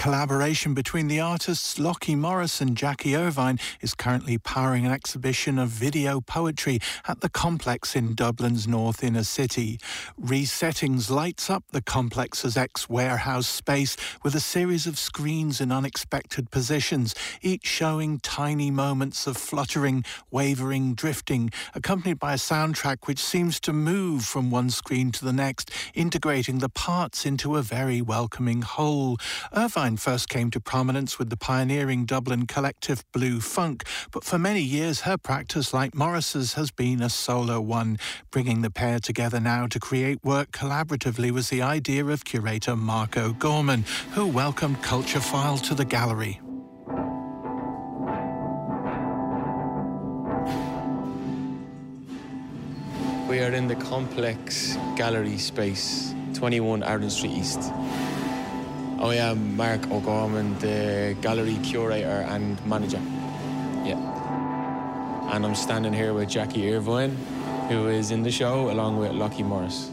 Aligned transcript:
collaboration 0.00 0.72
between 0.72 1.08
the 1.08 1.20
artists 1.20 1.78
Locky 1.78 2.14
Morris 2.14 2.62
and 2.62 2.74
Jaki 2.74 3.14
Irvine 3.18 3.58
is 3.82 3.92
currently 3.92 4.38
powering 4.38 4.86
an 4.86 4.92
exhibition 4.92 5.58
of 5.58 5.68
video 5.68 6.22
poetry 6.22 6.78
at 7.06 7.20
the 7.20 7.28
complex 7.28 7.94
in 7.94 8.14
Dublin's 8.14 8.66
North 8.66 9.04
Inner 9.04 9.24
City. 9.24 9.78
Resettings 10.18 11.10
lights 11.10 11.50
up 11.50 11.64
the 11.70 11.82
complex's 11.82 12.56
ex 12.56 12.88
warehouse 12.88 13.46
space 13.46 13.94
with 14.22 14.34
a 14.34 14.40
series 14.40 14.86
of 14.86 14.98
screens 14.98 15.60
in 15.60 15.70
unexpected 15.70 16.50
positions, 16.50 17.14
each 17.42 17.66
showing 17.66 18.20
tiny 18.20 18.70
moments 18.70 19.26
of 19.26 19.36
fluttering, 19.36 20.02
wavering, 20.30 20.94
drifting, 20.94 21.50
accompanied 21.74 22.18
by 22.18 22.32
a 22.32 22.36
soundtrack 22.36 23.06
which 23.06 23.18
seems 23.18 23.60
to 23.60 23.74
move 23.74 24.24
from 24.24 24.50
one 24.50 24.70
screen 24.70 25.12
to 25.12 25.26
the 25.26 25.32
next, 25.34 25.70
integrating 25.92 26.60
the 26.60 26.70
parts 26.70 27.26
into 27.26 27.56
a 27.56 27.62
very 27.62 28.00
welcoming 28.00 28.62
whole. 28.62 29.18
Irvine 29.52 29.89
first 29.96 30.28
came 30.28 30.50
to 30.50 30.60
prominence 30.60 31.18
with 31.18 31.30
the 31.30 31.36
pioneering 31.36 32.04
Dublin 32.04 32.46
collective 32.46 33.04
Blue 33.12 33.40
Funk, 33.40 33.84
but 34.12 34.24
for 34.24 34.38
many 34.38 34.60
years 34.60 35.00
her 35.00 35.16
practice, 35.16 35.72
like 35.72 35.94
Morris's, 35.94 36.54
has 36.54 36.70
been 36.70 37.00
a 37.00 37.08
solo 37.08 37.60
one. 37.60 37.98
Bringing 38.30 38.62
the 38.62 38.70
pair 38.70 38.98
together 38.98 39.40
now 39.40 39.66
to 39.66 39.80
create 39.80 40.18
work 40.22 40.52
collaboratively 40.52 41.30
was 41.30 41.48
the 41.48 41.62
idea 41.62 42.04
of 42.04 42.24
curator 42.24 42.76
Mark 42.76 43.16
O'Gorman, 43.16 43.84
who 44.12 44.26
welcomed 44.26 44.82
Culture 44.82 45.20
File 45.20 45.58
to 45.58 45.74
the 45.74 45.84
gallery. 45.84 46.40
We 53.28 53.38
are 53.38 53.52
in 53.52 53.68
the 53.68 53.76
complex 53.76 54.76
gallery 54.96 55.38
space, 55.38 56.12
21 56.34 56.82
Arran 56.82 57.10
Street 57.10 57.30
East. 57.30 57.72
Oh, 59.02 59.08
I 59.08 59.14
am 59.14 59.56
Mark 59.56 59.90
O'Gorman, 59.90 60.58
the 60.58 61.16
gallery 61.22 61.56
curator 61.62 62.26
and 62.28 62.60
manager. 62.66 63.00
Yeah. 63.82 63.96
And 65.32 65.46
I'm 65.46 65.54
standing 65.54 65.94
here 65.94 66.12
with 66.12 66.28
Jaki 66.28 66.70
Irvine, 66.70 67.16
who 67.70 67.88
is 67.88 68.10
in 68.10 68.22
the 68.22 68.30
show, 68.30 68.70
along 68.70 68.98
with 68.98 69.12
Locky 69.12 69.42
Morris. 69.42 69.90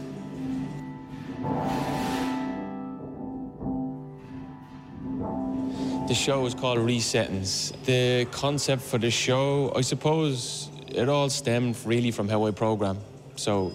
The 6.06 6.14
show 6.14 6.44
is 6.44 6.52
called 6.52 6.78
Resettings. 6.78 7.72
The 7.86 8.26
concept 8.26 8.82
for 8.82 8.98
the 8.98 9.10
show, 9.10 9.72
I 9.74 9.80
suppose, 9.80 10.68
it 10.86 11.08
all 11.08 11.30
stemmed 11.30 11.78
really 11.86 12.10
from 12.10 12.28
how 12.28 12.44
I 12.44 12.50
program. 12.50 12.98
So 13.36 13.72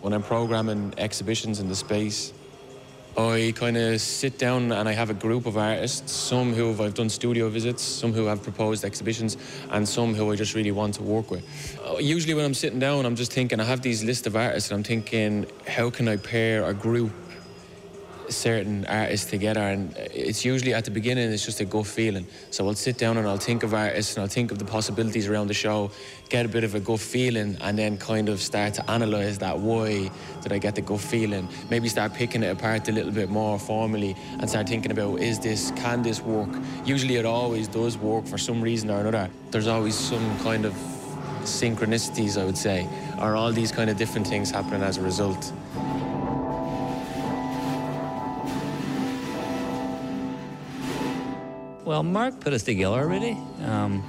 when 0.00 0.14
I'm 0.14 0.22
programming 0.22 0.94
exhibitions 0.96 1.60
in 1.60 1.68
the 1.68 1.76
space, 1.76 2.32
I 3.16 3.52
kind 3.54 3.76
of 3.76 4.00
sit 4.00 4.38
down 4.38 4.72
and 4.72 4.88
I 4.88 4.92
have 4.92 5.10
a 5.10 5.14
group 5.14 5.44
of 5.44 5.58
artists, 5.58 6.10
some 6.10 6.54
who 6.54 6.70
I've 6.82 6.94
done 6.94 7.10
studio 7.10 7.50
visits, 7.50 7.82
some 7.82 8.12
who 8.14 8.24
have 8.24 8.42
proposed 8.42 8.84
exhibitions, 8.84 9.36
and 9.70 9.86
some 9.86 10.14
who 10.14 10.32
I 10.32 10.36
just 10.36 10.54
really 10.54 10.70
want 10.70 10.94
to 10.94 11.02
work 11.02 11.30
with. 11.30 11.44
Uh, 11.86 11.98
usually 11.98 12.32
when 12.32 12.46
I'm 12.46 12.54
sitting 12.54 12.78
down, 12.78 13.04
I'm 13.04 13.16
just 13.16 13.30
thinking, 13.30 13.60
I 13.60 13.64
have 13.64 13.82
these 13.82 14.02
list 14.02 14.26
of 14.26 14.34
artists 14.34 14.70
and 14.70 14.78
I'm 14.78 14.84
thinking, 14.84 15.46
how 15.68 15.90
can 15.90 16.08
I 16.08 16.16
pair 16.16 16.64
a 16.64 16.72
group 16.72 17.12
certain 18.28 18.84
artists 18.86 19.30
together 19.30 19.60
and 19.60 19.94
it's 19.96 20.44
usually 20.44 20.74
at 20.74 20.84
the 20.84 20.90
beginning 20.90 21.30
it's 21.30 21.44
just 21.44 21.60
a 21.60 21.64
gut 21.64 21.86
feeling. 21.86 22.26
So 22.50 22.66
I'll 22.66 22.74
sit 22.74 22.98
down 22.98 23.16
and 23.16 23.26
I'll 23.26 23.36
think 23.36 23.62
of 23.62 23.74
artists 23.74 24.16
and 24.16 24.22
I'll 24.22 24.28
think 24.28 24.50
of 24.50 24.58
the 24.58 24.64
possibilities 24.64 25.28
around 25.28 25.48
the 25.48 25.54
show 25.54 25.90
get 26.28 26.46
a 26.46 26.48
bit 26.48 26.64
of 26.64 26.74
a 26.74 26.80
gut 26.80 27.00
feeling 27.00 27.56
and 27.60 27.78
then 27.78 27.98
kind 27.98 28.28
of 28.28 28.40
start 28.40 28.74
to 28.74 28.90
analyze 28.90 29.38
that 29.38 29.58
why 29.58 30.10
did 30.42 30.52
I 30.52 30.58
get 30.58 30.74
the 30.74 30.80
gut 30.80 31.00
feeling? 31.00 31.48
Maybe 31.70 31.88
start 31.88 32.14
picking 32.14 32.42
it 32.42 32.48
apart 32.48 32.88
a 32.88 32.92
little 32.92 33.12
bit 33.12 33.28
more 33.28 33.58
formally 33.58 34.16
and 34.38 34.48
start 34.48 34.68
thinking 34.68 34.90
about 34.90 35.20
is 35.20 35.38
this 35.38 35.70
can 35.72 36.02
this 36.02 36.20
work? 36.20 36.50
Usually 36.84 37.16
it 37.16 37.26
always 37.26 37.68
does 37.68 37.98
work 37.98 38.26
for 38.26 38.38
some 38.38 38.62
reason 38.62 38.90
or 38.90 39.00
another. 39.00 39.30
There's 39.50 39.68
always 39.68 39.94
some 39.94 40.38
kind 40.40 40.64
of 40.64 40.72
synchronicities 41.42 42.40
I 42.40 42.44
would 42.44 42.58
say 42.58 42.88
or 43.20 43.36
all 43.36 43.52
these 43.52 43.72
kind 43.72 43.90
of 43.90 43.96
different 43.96 44.26
things 44.26 44.50
happening 44.50 44.82
as 44.82 44.96
a 44.96 45.02
result 45.02 45.52
Well, 51.84 52.04
Mark 52.04 52.38
put 52.38 52.52
us 52.52 52.62
together 52.62 52.94
already 52.94 53.34
because 53.56 53.66
um, 53.68 54.04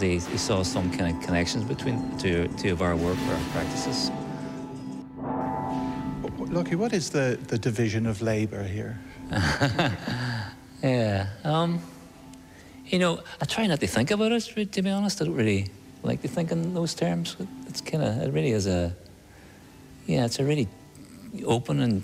he, 0.00 0.18
he, 0.18 0.36
saw 0.36 0.62
some 0.62 0.90
kind 0.90 1.16
of 1.16 1.22
connections 1.22 1.64
between 1.64 2.18
two, 2.18 2.48
two 2.58 2.70
of 2.70 2.82
our 2.82 2.94
work, 2.96 3.16
our 3.28 3.40
practices. 3.52 4.10
Locky, 6.50 6.74
what 6.74 6.92
is 6.92 7.08
the, 7.08 7.38
the 7.48 7.56
division 7.56 8.06
of 8.06 8.20
labour 8.20 8.62
here? 8.62 8.98
yeah, 10.82 11.28
um, 11.44 11.80
you 12.86 12.98
know, 12.98 13.22
I 13.40 13.46
try 13.46 13.66
not 13.66 13.80
to 13.80 13.86
think 13.86 14.10
about 14.10 14.30
it, 14.30 14.72
to 14.72 14.82
be 14.82 14.90
honest. 14.90 15.22
I 15.22 15.24
don't 15.24 15.34
really 15.34 15.70
like 16.02 16.20
to 16.22 16.28
think 16.28 16.52
in 16.52 16.74
those 16.74 16.92
terms. 16.92 17.36
It's 17.66 17.80
kind 17.80 18.04
of, 18.04 18.20
it 18.20 18.32
really 18.34 18.50
is 18.50 18.66
a, 18.66 18.94
yeah, 20.06 20.26
it's 20.26 20.38
a 20.38 20.44
really 20.44 20.68
open 21.46 21.80
and, 21.80 22.02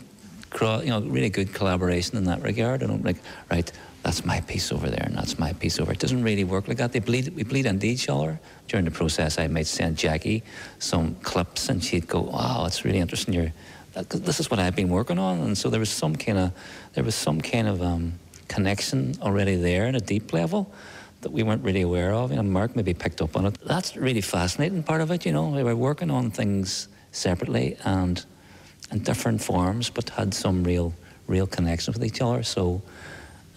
you 0.60 0.86
know, 0.86 1.00
really 1.00 1.30
good 1.30 1.52
collaboration 1.52 2.16
in 2.16 2.24
that 2.24 2.42
regard. 2.42 2.82
I 2.82 2.86
don't 2.86 3.04
like, 3.04 3.16
right, 3.50 3.70
that's 4.02 4.24
my 4.24 4.40
piece 4.40 4.72
over 4.72 4.88
there 4.88 5.04
and 5.04 5.14
that's 5.14 5.38
my 5.38 5.52
piece 5.52 5.78
over. 5.78 5.92
It 5.92 5.98
doesn't 5.98 6.22
really 6.22 6.44
work 6.44 6.68
like 6.68 6.78
that. 6.78 6.92
They 6.92 7.00
bleed, 7.00 7.28
we 7.34 7.42
bleed 7.42 7.66
into 7.66 7.86
each 7.86 8.08
other. 8.08 8.40
During 8.68 8.84
the 8.84 8.90
process, 8.90 9.38
I 9.38 9.46
might 9.48 9.66
send 9.66 9.96
Jaki 9.96 10.42
some 10.78 11.16
clips 11.16 11.68
and 11.68 11.82
she'd 11.82 12.06
go, 12.06 12.20
wow, 12.20 12.64
it's 12.66 12.84
really 12.84 12.98
interesting. 12.98 13.34
You're, 13.34 13.52
this 14.08 14.40
is 14.40 14.50
what 14.50 14.60
I've 14.60 14.76
been 14.76 14.88
working 14.88 15.18
on. 15.18 15.40
And 15.40 15.58
so 15.58 15.68
there 15.68 15.80
was 15.80 15.90
some 15.90 16.16
kind 16.16 16.38
of, 16.38 16.52
there 16.94 17.04
was 17.04 17.14
some 17.14 17.40
kind 17.40 17.68
of 17.68 17.82
um, 17.82 18.14
connection 18.48 19.14
already 19.20 19.56
there 19.56 19.86
at 19.86 19.94
a 19.94 20.00
deep 20.00 20.32
level 20.32 20.72
that 21.20 21.30
we 21.30 21.42
weren't 21.42 21.62
really 21.62 21.82
aware 21.82 22.14
of. 22.14 22.30
You 22.30 22.36
know, 22.36 22.42
Mark 22.42 22.74
maybe 22.74 22.94
picked 22.94 23.20
up 23.20 23.36
on 23.36 23.46
it. 23.46 23.58
That's 23.66 23.96
really 23.96 24.22
fascinating 24.22 24.82
part 24.82 25.00
of 25.00 25.10
it, 25.10 25.26
you 25.26 25.32
know. 25.32 25.48
We 25.48 25.62
were 25.62 25.76
working 25.76 26.10
on 26.10 26.30
things 26.30 26.88
separately 27.12 27.76
and 27.84 28.24
in 28.90 29.00
different 29.00 29.42
forms, 29.42 29.90
but 29.90 30.10
had 30.10 30.34
some 30.34 30.64
real, 30.64 30.92
real 31.26 31.46
connection 31.46 31.92
with 31.92 32.04
each 32.04 32.20
other. 32.20 32.42
So 32.42 32.82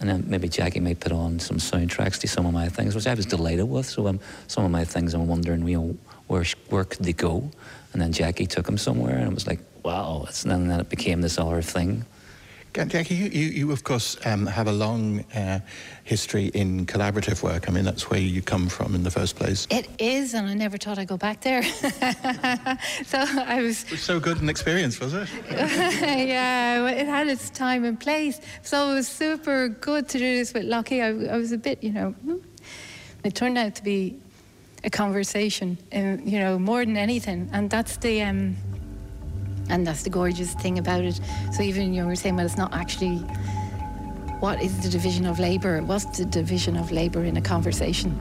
and 0.03 0.09
then 0.09 0.25
maybe 0.27 0.49
Jaki 0.49 0.81
might 0.81 0.99
put 0.99 1.13
on 1.13 1.39
some 1.39 1.57
soundtracks 1.57 2.19
to 2.19 2.27
some 2.27 2.45
of 2.45 2.51
my 2.51 2.67
things, 2.67 2.93
which 2.93 3.07
I 3.07 3.13
was 3.13 3.25
delighted 3.25 3.69
with. 3.69 3.85
So 3.85 4.07
um, 4.07 4.19
some 4.47 4.65
of 4.65 4.71
my 4.71 4.83
things, 4.83 5.13
I'm 5.13 5.27
wondering, 5.27 5.65
you 5.65 5.77
know, 5.77 5.97
where 6.27 6.43
where 6.69 6.83
could 6.83 7.05
they 7.05 7.13
go? 7.13 7.49
And 7.93 8.01
then 8.01 8.11
Jaki 8.11 8.49
took 8.49 8.65
them 8.65 8.77
somewhere, 8.77 9.15
and 9.15 9.29
it 9.29 9.33
was 9.33 9.47
like, 9.47 9.59
wow. 9.81 10.27
and 10.43 10.69
then 10.69 10.79
it 10.79 10.89
became 10.89 11.21
this 11.21 11.37
other 11.37 11.61
thing. 11.61 12.05
Jaki, 12.73 13.11
you, 13.11 13.25
you, 13.25 13.49
you 13.49 13.71
of 13.71 13.83
course 13.83 14.17
um, 14.25 14.47
have 14.47 14.67
a 14.67 14.71
long 14.71 15.23
uh, 15.35 15.59
history 16.03 16.47
in 16.47 16.85
collaborative 16.85 17.43
work. 17.43 17.69
I 17.69 17.71
mean, 17.71 17.85
that's 17.85 18.09
where 18.09 18.19
you 18.19 18.41
come 18.41 18.67
from 18.67 18.95
in 18.95 19.03
the 19.03 19.11
first 19.11 19.35
place. 19.35 19.67
It 19.69 19.87
is, 19.99 20.33
and 20.33 20.47
I 20.47 20.53
never 20.53 20.77
thought 20.77 20.97
I'd 20.97 21.07
go 21.07 21.17
back 21.17 21.41
there. 21.41 21.63
so 23.05 23.19
I 23.19 23.59
was. 23.61 23.83
It 23.83 23.91
was 23.91 24.01
so 24.01 24.19
good 24.19 24.41
an 24.41 24.49
experience, 24.49 24.99
was 24.99 25.13
it? 25.13 25.29
yeah, 25.51 26.87
it 26.87 27.07
had 27.07 27.27
its 27.27 27.49
time 27.51 27.83
and 27.85 27.99
place. 27.99 28.41
So 28.63 28.91
it 28.91 28.93
was 28.95 29.07
super 29.07 29.69
good 29.69 30.09
to 30.09 30.17
do 30.17 30.37
this 30.37 30.53
with 30.53 30.63
Locky. 30.63 31.01
I, 31.01 31.09
I 31.09 31.37
was 31.37 31.51
a 31.51 31.57
bit, 31.57 31.83
you 31.83 31.91
know, 31.91 32.11
hmm. 32.11 32.37
it 33.23 33.35
turned 33.35 33.57
out 33.57 33.75
to 33.75 33.83
be 33.83 34.19
a 34.83 34.89
conversation, 34.89 35.77
um, 35.93 36.21
you 36.25 36.39
know, 36.39 36.57
more 36.57 36.83
than 36.83 36.97
anything, 36.97 37.49
and 37.53 37.69
that's 37.69 37.97
the. 37.97 38.23
Um, 38.23 38.57
and 39.69 39.85
that's 39.85 40.03
the 40.03 40.09
gorgeous 40.09 40.53
thing 40.55 40.79
about 40.79 41.03
it. 41.03 41.19
So 41.53 41.63
even 41.63 41.93
you 41.93 42.05
were 42.05 42.15
saying, 42.15 42.35
well, 42.35 42.45
it's 42.45 42.57
not 42.57 42.73
actually 42.73 43.25
what 44.43 44.61
is 44.61 44.77
the 44.81 44.89
division 44.89 45.25
of 45.25 45.39
labour? 45.39 45.81
What's 45.81 46.17
the 46.17 46.25
division 46.25 46.75
of 46.75 46.91
labour 46.91 47.23
in 47.23 47.37
a 47.37 47.41
conversation? 47.41 48.11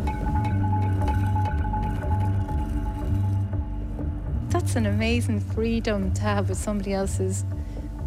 That's 4.50 4.76
an 4.76 4.86
amazing 4.86 5.41
freedom 5.41 6.14
to 6.14 6.22
have 6.22 6.48
with 6.48 6.58
somebody 6.58 6.92
else's 6.92 7.44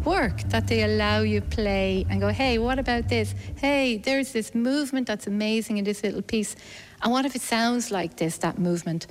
work 0.02 0.40
that 0.44 0.66
they 0.66 0.84
allow 0.84 1.20
you 1.20 1.42
play 1.42 2.06
and 2.08 2.20
go, 2.20 2.28
hey, 2.28 2.56
what 2.56 2.78
about 2.78 3.08
this? 3.08 3.34
Hey, 3.56 3.98
there's 3.98 4.32
this 4.32 4.54
movement 4.54 5.08
that's 5.08 5.26
amazing 5.26 5.76
in 5.76 5.84
this 5.84 6.02
little 6.02 6.22
piece. 6.22 6.56
And 7.02 7.12
what 7.12 7.26
if 7.26 7.36
it 7.36 7.42
sounds 7.42 7.90
like 7.90 8.16
this, 8.16 8.38
that 8.38 8.58
movement? 8.58 9.08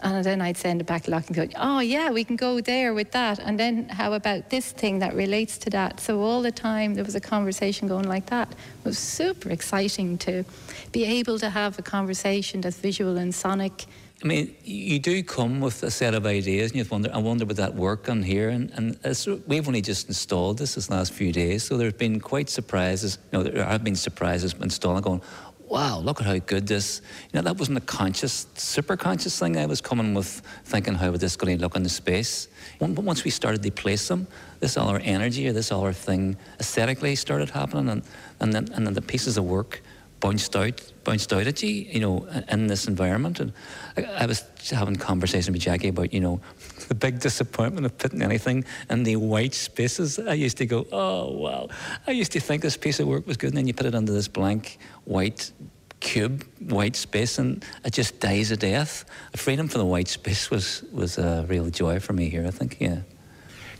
And 0.00 0.24
then 0.24 0.40
I'd 0.40 0.56
send 0.56 0.80
it 0.80 0.86
back 0.86 1.04
to 1.04 1.10
Lock 1.10 1.26
and 1.26 1.36
go, 1.36 1.48
oh, 1.56 1.80
yeah, 1.80 2.10
we 2.10 2.22
can 2.24 2.36
go 2.36 2.60
there 2.60 2.94
with 2.94 3.10
that. 3.12 3.38
And 3.40 3.58
then 3.58 3.88
how 3.88 4.12
about 4.12 4.50
this 4.50 4.70
thing 4.70 5.00
that 5.00 5.14
relates 5.14 5.58
to 5.58 5.70
that? 5.70 6.00
So 6.00 6.20
all 6.20 6.40
the 6.40 6.52
time 6.52 6.94
there 6.94 7.04
was 7.04 7.16
a 7.16 7.20
conversation 7.20 7.88
going 7.88 8.08
like 8.08 8.26
that. 8.26 8.52
It 8.52 8.84
was 8.84 8.98
super 8.98 9.50
exciting 9.50 10.18
to 10.18 10.44
be 10.92 11.04
able 11.04 11.38
to 11.40 11.50
have 11.50 11.78
a 11.78 11.82
conversation 11.82 12.60
that's 12.60 12.76
visual 12.76 13.16
and 13.16 13.34
sonic. 13.34 13.86
I 14.22 14.26
mean, 14.26 14.56
you 14.64 14.98
do 14.98 15.22
come 15.22 15.60
with 15.60 15.80
a 15.84 15.92
set 15.92 16.12
of 16.12 16.26
ideas, 16.26 16.72
and 16.72 16.78
you 16.80 16.84
wonder, 16.90 17.08
I 17.14 17.18
wonder 17.18 17.44
would 17.44 17.56
that 17.58 17.76
work 17.76 18.08
on 18.08 18.24
here? 18.24 18.48
And, 18.48 18.72
and 18.76 18.98
we've 19.46 19.68
only 19.68 19.80
just 19.80 20.08
installed 20.08 20.58
this 20.58 20.74
this 20.74 20.90
last 20.90 21.12
few 21.12 21.30
days, 21.30 21.62
so 21.62 21.76
there 21.76 21.86
have 21.86 21.98
been 21.98 22.18
quite 22.18 22.48
surprises. 22.48 23.18
You 23.30 23.38
know, 23.38 23.44
there 23.44 23.64
have 23.64 23.84
been 23.84 23.94
surprises 23.94 24.56
installing, 24.60 25.02
going, 25.02 25.22
wow, 25.70 25.98
look 25.98 26.20
at 26.20 26.26
how 26.26 26.38
good 26.38 26.66
this, 26.66 27.00
you 27.32 27.38
know, 27.38 27.42
that 27.42 27.58
wasn't 27.58 27.78
a 27.78 27.82
conscious, 27.82 28.46
super 28.54 28.96
conscious 28.96 29.38
thing 29.38 29.56
I 29.56 29.66
was 29.66 29.80
coming 29.80 30.14
with 30.14 30.42
thinking 30.64 30.94
how 30.94 31.10
this 31.12 31.36
going 31.36 31.56
to 31.56 31.62
look 31.62 31.76
in 31.76 31.82
the 31.82 31.88
space. 31.88 32.48
But 32.78 32.90
once 32.90 33.24
we 33.24 33.30
started 33.30 33.62
to 33.62 33.70
place 33.70 34.08
them, 34.08 34.26
this 34.60 34.76
all 34.76 34.88
our 34.88 35.00
energy 35.02 35.48
or 35.48 35.52
this 35.52 35.70
all 35.70 35.82
our 35.82 35.92
thing 35.92 36.36
aesthetically 36.60 37.14
started 37.16 37.50
happening 37.50 37.88
and, 37.88 38.02
and, 38.40 38.52
then, 38.52 38.68
and 38.72 38.86
then 38.86 38.94
the 38.94 39.02
pieces 39.02 39.36
of 39.36 39.44
work 39.44 39.82
bounced 40.20 40.54
out, 40.56 40.80
bounced 41.04 41.32
out 41.32 41.46
at 41.46 41.62
you, 41.62 41.70
you 41.70 42.00
know, 42.00 42.26
in 42.48 42.66
this 42.66 42.86
environment. 42.86 43.40
And 43.40 43.52
I, 43.96 44.02
I 44.02 44.26
was 44.26 44.44
having 44.70 44.96
conversation 44.96 45.52
with 45.52 45.62
Jaki 45.62 45.90
about, 45.90 46.12
you 46.12 46.20
know, 46.20 46.40
the 46.88 46.94
big 46.94 47.20
disappointment 47.20 47.86
of 47.86 47.96
putting 47.98 48.22
anything 48.22 48.64
in 48.90 49.02
the 49.04 49.16
white 49.16 49.54
spaces. 49.54 50.18
I 50.18 50.34
used 50.34 50.58
to 50.58 50.66
go, 50.66 50.86
oh, 50.92 51.32
wow. 51.32 51.68
I 52.06 52.12
used 52.12 52.32
to 52.32 52.40
think 52.40 52.62
this 52.62 52.76
piece 52.76 53.00
of 53.00 53.06
work 53.06 53.26
was 53.26 53.36
good, 53.36 53.48
and 53.48 53.56
then 53.56 53.66
you 53.66 53.74
put 53.74 53.86
it 53.86 53.94
under 53.94 54.12
this 54.12 54.28
blank 54.28 54.78
white 55.04 55.52
cube, 56.00 56.44
white 56.60 56.96
space, 56.96 57.38
and 57.38 57.64
it 57.84 57.92
just 57.92 58.20
dies 58.20 58.50
a 58.50 58.56
death. 58.56 59.04
The 59.32 59.38
freedom 59.38 59.68
from 59.68 59.80
the 59.80 59.86
white 59.86 60.08
space 60.08 60.50
was, 60.50 60.84
was 60.92 61.18
a 61.18 61.44
real 61.48 61.70
joy 61.70 62.00
for 62.00 62.12
me 62.12 62.28
here, 62.28 62.46
I 62.46 62.50
think, 62.50 62.76
yeah. 62.80 63.00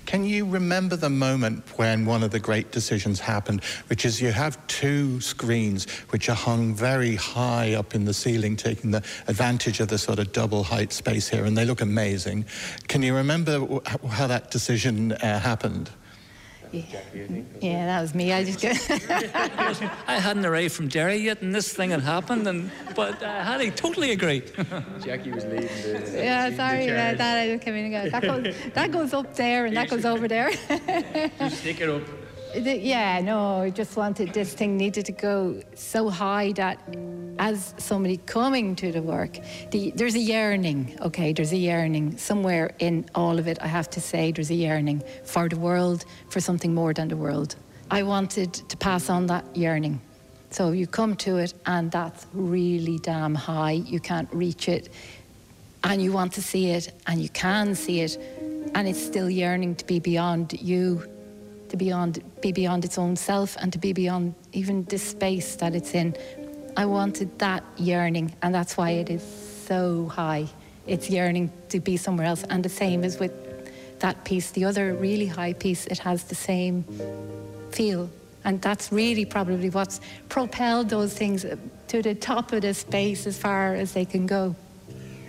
Can 0.09 0.25
you 0.25 0.47
remember 0.47 0.97
the 0.97 1.11
moment 1.11 1.63
when 1.77 2.07
one 2.07 2.23
of 2.23 2.31
the 2.31 2.41
great 2.41 2.73
decisions 2.73 3.21
happened, 3.21 3.63
which 3.89 4.07
is 4.07 4.23
you 4.23 4.33
have 4.33 4.57
two 4.67 5.21
screens 5.21 5.87
which 6.09 6.31
are 6.31 6.35
hung 6.35 6.75
very 6.75 7.15
high 7.15 7.75
up 7.75 7.95
in 7.95 8.07
the 8.07 8.15
ceiling, 8.15 8.57
taking 8.57 8.91
the 8.91 9.05
advantage 9.27 9.81
of 9.81 9.89
the 9.89 9.99
sort 9.99 10.19
of 10.19 10.33
double 10.33 10.65
height 10.65 10.95
space 10.95 11.29
here, 11.29 11.45
and 11.45 11.59
they 11.59 11.67
look 11.67 11.83
amazing. 11.83 12.47
Can 12.89 13.03
you 13.03 13.15
remember 13.15 13.81
how 14.09 14.27
that 14.27 14.51
decision 14.51 15.13
uh, 15.13 15.41
happened? 15.41 15.91
Yeah, 16.73 17.87
that 17.87 18.01
was 18.01 18.15
me. 18.15 18.33
I 18.33 18.45
just 18.45 18.61
go. 18.61 18.69
I 20.07 20.19
hadn't 20.19 20.45
arrived 20.45 20.75
from 20.75 20.89
Derry 20.89 21.17
yet, 21.17 21.43
and 21.43 21.55
this 21.55 21.73
thing 21.73 21.91
had 21.91 22.01
happened, 22.01 22.47
and 22.47 22.71
but 22.95 23.23
uh, 23.23 23.45
Hattie 23.45 23.71
totally 23.71 24.13
agreed. 24.13 24.47
Jaki 25.01 25.35
was 25.35 25.45
leading 25.45 25.69
the. 25.69 26.13
Yeah, 26.15 26.55
sorry 26.55 26.89
about 26.89 27.19
that. 27.19 27.39
I 27.39 27.49
just 27.49 27.63
came 27.65 27.75
in 27.75 27.93
and 27.93 28.05
go. 28.05 28.11
That 28.11 28.23
goes, 28.23 28.55
that 28.75 28.93
goes 28.93 29.15
up 29.15 29.35
there, 29.35 29.67
and 29.67 29.77
that 29.77 29.89
goes 29.89 30.05
over 30.05 30.29
there. 30.29 30.51
just 31.39 31.59
stick 31.59 31.81
it 31.81 31.89
up. 31.89 32.03
Yeah, 32.55 33.21
no, 33.21 33.63
I 33.63 33.71
just 33.71 33.97
wanted 33.97 34.33
this 34.33 34.55
thing 34.55 34.77
needed 34.77 35.05
to 35.07 35.13
go 35.13 35.61
so 35.75 36.09
high 36.09 36.53
that 36.53 36.79
as 37.39 37.75
somebody 37.79 38.19
coming 38.19 38.75
to 38.77 38.93
the 38.93 39.03
work, 39.03 39.39
the, 39.71 39.93
there's 39.95 40.15
a 40.15 40.21
yearning, 40.21 40.97
okay, 41.01 41.33
there's 41.33 41.53
a 41.53 41.57
yearning 41.57 42.17
somewhere 42.17 42.75
in 42.79 43.09
all 43.15 43.39
of 43.39 43.47
it, 43.47 43.59
I 43.61 43.67
have 43.67 43.89
to 43.91 44.01
say, 44.01 44.33
there's 44.33 44.51
a 44.51 44.55
yearning 44.55 45.03
for 45.25 45.49
the 45.49 45.59
world, 45.59 46.05
for 46.31 46.41
something 46.41 46.75
more 46.75 46.93
than 46.93 47.09
the 47.09 47.17
world. 47.17 47.57
I 47.91 48.03
wanted 48.03 48.53
to 48.55 48.77
pass 48.77 49.09
on 49.09 49.27
that 49.27 49.45
yearning. 49.57 50.01
So 50.51 50.73
you 50.73 50.87
come 50.87 51.15
to 51.17 51.37
it 51.39 51.55
and 51.67 51.91
that's 51.91 52.27
really 52.33 52.99
damn 52.99 53.35
high, 53.35 53.73
you 53.73 54.01
can't 54.01 54.29
reach 54.33 54.69
it, 54.69 54.89
and 55.85 56.03
you 56.03 56.13
want 56.13 56.33
to 56.33 56.43
see 56.43 56.71
it, 56.71 56.93
and 57.07 57.21
you 57.21 57.29
can 57.29 57.75
see 57.75 58.01
it, 58.01 58.19
and 58.75 58.89
it's 58.89 59.01
still 59.01 59.31
yearning 59.31 59.77
to 59.77 59.87
be 59.87 60.01
beyond 60.01 60.61
you 60.61 61.03
to 61.69 61.77
beyond, 61.77 62.23
be 62.41 62.53
beyond 62.53 62.85
its 62.85 62.99
own 62.99 63.17
self 63.17 63.57
and 63.57 63.73
to 63.73 63.79
be 63.79 63.93
beyond 63.93 64.35
even 64.53 64.85
this 64.85 65.03
space 65.03 65.57
that 65.57 65.75
it's 65.75 65.95
in. 65.95 66.17
I 66.79 66.87
wanted 66.87 67.37
that 67.41 67.65
yearning, 67.77 68.33
and 68.41 68.55
that's 68.55 68.77
why 68.77 68.91
it 68.91 69.11
is 69.11 69.25
so 69.67 70.07
high. 70.07 70.47
It's 70.87 71.11
yearning 71.11 71.51
to 71.71 71.81
be 71.81 71.97
somewhere 71.97 72.29
else. 72.29 72.45
And 72.45 72.65
the 72.65 72.69
same 72.69 73.03
is 73.03 73.19
with 73.19 73.33
that 73.99 74.25
piece, 74.25 74.53
the 74.53 74.65
other 74.65 74.95
really 74.95 75.27
high 75.27 75.55
piece, 75.55 75.89
it 75.89 75.99
has 75.99 76.23
the 76.23 76.37
same 76.37 76.85
feel. 77.73 78.09
And 78.45 78.63
that's 78.63 78.93
really 78.93 79.25
probably 79.25 79.71
what's 79.71 80.01
propelled 80.29 80.89
those 80.89 81.15
things 81.15 81.45
to 81.89 82.01
the 82.01 82.15
top 82.15 82.53
of 82.53 82.63
the 82.63 82.73
space 82.75 83.27
as 83.27 83.37
far 83.37 83.75
as 83.75 83.93
they 83.93 84.05
can 84.05 84.27
go. 84.27 84.55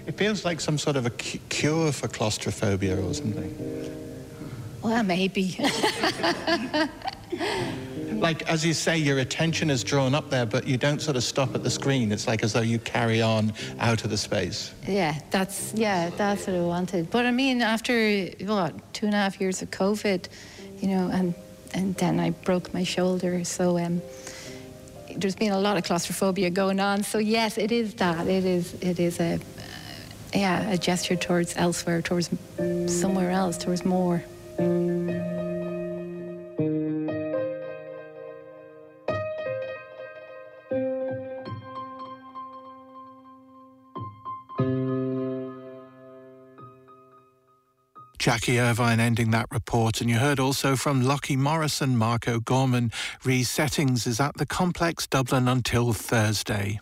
It 0.05 0.19
feels 0.19 0.45
like 0.45 0.61
some 0.61 0.77
sort 0.77 0.97
of 0.97 1.07
a 1.07 1.09
cure 1.09 1.91
for 1.91 2.07
claustrophobia 2.07 2.95
or 2.95 3.13
something. 3.15 3.55
Well, 4.83 5.03
maybe. 5.03 5.57
like, 8.19 8.47
as 8.49 8.65
you 8.65 8.73
say, 8.73 8.97
your 8.97 9.19
attention 9.19 9.69
is 9.69 9.83
drawn 9.83 10.13
up 10.13 10.29
there, 10.29 10.45
but 10.45 10.67
you 10.67 10.77
don't 10.77 11.01
sort 11.01 11.17
of 11.17 11.23
stop 11.23 11.55
at 11.55 11.63
the 11.63 11.69
screen. 11.69 12.11
It's 12.11 12.27
like 12.27 12.43
as 12.43 12.53
though 12.53 12.61
you 12.61 12.79
carry 12.79 13.21
on 13.21 13.53
out 13.79 14.03
of 14.03 14.09
the 14.09 14.17
space. 14.17 14.73
Yeah, 14.87 15.19
that's, 15.31 15.73
yeah, 15.73 16.09
that's 16.11 16.47
what 16.47 16.55
I 16.55 16.61
wanted. 16.61 17.09
But 17.09 17.25
I 17.25 17.31
mean, 17.31 17.61
after, 17.61 18.25
what, 18.41 18.93
two 18.93 19.05
and 19.05 19.15
a 19.15 19.17
half 19.17 19.39
years 19.41 19.61
of 19.61 19.71
COVID, 19.71 20.27
you 20.81 20.89
know, 20.89 21.09
and, 21.11 21.33
and 21.73 21.95
then 21.95 22.19
I 22.19 22.31
broke 22.31 22.73
my 22.73 22.83
shoulder, 22.83 23.43
so... 23.43 23.77
Um, 23.77 24.01
there's 25.15 25.35
been 25.35 25.51
a 25.51 25.59
lot 25.59 25.75
of 25.75 25.83
claustrophobia 25.83 26.49
going 26.49 26.79
on. 26.79 27.03
So 27.03 27.17
yes, 27.17 27.57
it 27.57 27.71
is 27.71 27.95
that. 27.95 28.27
It 28.27 28.45
is. 28.45 28.75
It 28.75 28.99
is 28.99 29.19
a, 29.19 29.39
yeah, 30.33 30.69
a 30.69 30.77
gesture 30.77 31.15
towards 31.15 31.57
elsewhere, 31.57 32.01
towards 32.01 32.29
somewhere 32.87 33.31
else, 33.31 33.57
towards 33.57 33.83
more. 33.83 34.23
Jaki 48.19 48.61
Irvine 48.61 48.99
ending 48.99 49.31
that 49.31 49.47
report. 49.49 50.01
And 50.01 50.09
you 50.09 50.17
heard 50.17 50.39
also 50.39 50.75
from 50.75 51.01
Locky 51.01 51.37
Morris 51.37 51.81
and 51.81 51.97
Gorman. 52.39 52.91
Resettings 53.23 54.05
is 54.05 54.19
at 54.19 54.35
the 54.35 54.45
Complex 54.45 55.07
Dublin 55.07 55.47
until 55.47 55.93
Thursday. 55.93 56.79